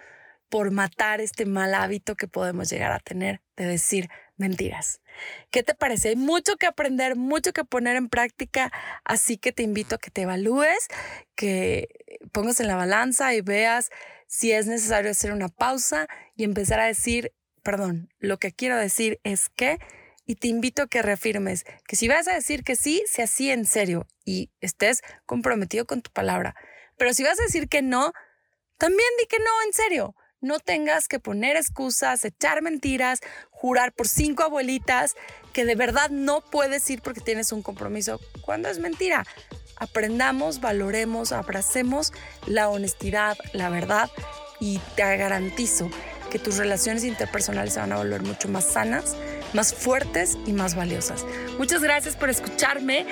por 0.49 0.71
matar 0.71 1.21
este 1.21 1.45
mal 1.45 1.75
hábito 1.75 2.17
que 2.17 2.27
podemos 2.29 2.71
llegar 2.71 2.93
a 2.93 3.01
tener 3.01 3.43
de 3.57 3.67
decir 3.67 4.09
mentiras. 4.37 5.01
¿Qué 5.51 5.63
te 5.63 5.75
parece? 5.75 6.11
Hay 6.11 6.17
mucho 6.17 6.57
que 6.57 6.67
aprender, 6.67 7.17
mucho 7.17 7.53
que 7.53 7.65
poner 7.65 7.97
en 7.97 8.09
práctica, 8.09 8.73
así 9.05 9.37
que 9.37 9.53
te 9.53 9.63
invito 9.63 9.97
a 9.97 9.99
que 9.99 10.11
te 10.11 10.23
evalúes, 10.23 10.89
que 11.35 11.89
pongas 12.33 12.61
en 12.61 12.69
la 12.69 12.77
balanza 12.77 13.35
y 13.35 13.41
veas 13.41 13.91
si 14.27 14.53
es 14.53 14.67
necesario 14.67 15.11
hacer 15.11 15.33
una 15.33 15.49
pausa 15.49 16.07
y 16.37 16.45
empezar 16.45 16.81
a 16.81 16.87
decir, 16.87 17.33
perdón, 17.63 18.09
lo 18.19 18.39
que 18.39 18.53
quiero 18.53 18.77
decir 18.77 19.21
es 19.25 19.49
que, 19.49 19.79
y 20.29 20.37
te 20.37 20.47
invito 20.47 20.83
a 20.83 20.87
que 20.89 21.01
reafirmes 21.01 21.65
que 21.87 21.97
si 21.97 22.07
vas 22.07 22.29
a 22.29 22.35
decir 22.35 22.63
que 22.63 22.77
sí, 22.77 23.03
sea 23.09 23.27
sí 23.27 23.51
en 23.51 23.65
serio 23.65 24.07
y 24.27 24.51
estés 24.61 25.01
comprometido 25.25 25.87
con 25.87 26.03
tu 26.03 26.11
palabra. 26.11 26.55
Pero 26.99 27.15
si 27.15 27.23
vas 27.25 27.41
a 27.41 27.45
decir 27.45 27.69
que 27.69 27.81
no, 27.81 28.13
también 28.77 29.09
di 29.19 29.27
que 29.27 29.39
no 29.39 29.51
en 29.67 29.73
serio. 29.73 30.15
No 30.41 30.61
tengas 30.61 31.09
que 31.09 31.19
poner 31.19 31.57
excusas, 31.57 32.25
echar 32.25 32.63
mentiras, 32.63 33.21
jurar 33.51 33.93
por 33.93 34.07
cinco 34.07 34.45
abuelitas 34.45 35.17
que 35.53 35.65
de 35.65 35.75
verdad 35.75 36.11
no 36.11 36.43
puedes 36.43 36.89
ir 36.91 37.01
porque 37.01 37.21
tienes 37.23 37.51
un 37.51 37.63
compromiso 37.63 38.21
cuando 38.43 38.69
es 38.69 38.79
mentira 38.79 39.25
aprendamos, 39.79 40.61
valoremos, 40.61 41.33
abracemos 41.33 42.13
la 42.47 42.69
honestidad, 42.69 43.37
la 43.53 43.71
verdad 43.71 44.11
y 44.61 44.81
te 44.97 45.17
garantizo 45.17 45.91
que 46.31 46.39
tus 46.39 46.57
relaciones 46.57 47.05
interpersonales 47.05 47.75
se 47.75 47.81
van 47.81 47.93
a 47.93 47.97
volver 47.97 48.23
mucho 48.23 48.49
más 48.49 48.65
sanas, 48.65 49.17
más 49.53 49.75
fuertes 49.75 50.39
y 50.47 50.53
más 50.53 50.75
valiosas. 50.75 51.25
Muchas 51.59 51.83
gracias 51.83 52.17
por 52.17 52.31
escucharme. 52.31 53.07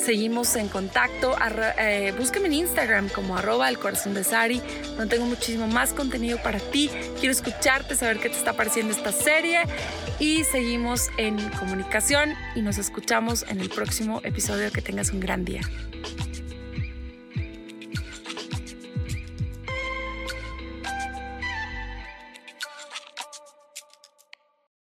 Seguimos 0.00 0.54
en 0.56 0.68
contacto. 0.68 1.36
Eh, 1.78 2.14
búsqueme 2.16 2.46
en 2.46 2.54
Instagram 2.54 3.08
como 3.08 3.36
arroba 3.36 3.68
el 3.68 3.78
corazón 3.78 4.14
de 4.14 4.24
Sari, 4.24 4.60
donde 4.96 5.16
tengo 5.16 5.26
muchísimo 5.26 5.66
más 5.66 5.92
contenido 5.92 6.38
para 6.42 6.60
ti. 6.60 6.90
Quiero 7.18 7.32
escucharte, 7.32 7.96
saber 7.96 8.18
qué 8.18 8.28
te 8.28 8.36
está 8.36 8.52
pareciendo 8.52 8.92
esta 8.92 9.12
serie. 9.12 9.62
Y 10.18 10.44
seguimos 10.44 11.08
en 11.18 11.36
comunicación 11.50 12.34
y 12.54 12.62
nos 12.62 12.78
escuchamos 12.78 13.44
en 13.48 13.60
el 13.60 13.68
próximo 13.68 14.20
episodio. 14.24 14.70
Que 14.70 14.82
tengas 14.82 15.10
un 15.10 15.20
gran 15.20 15.44
día. 15.44 15.62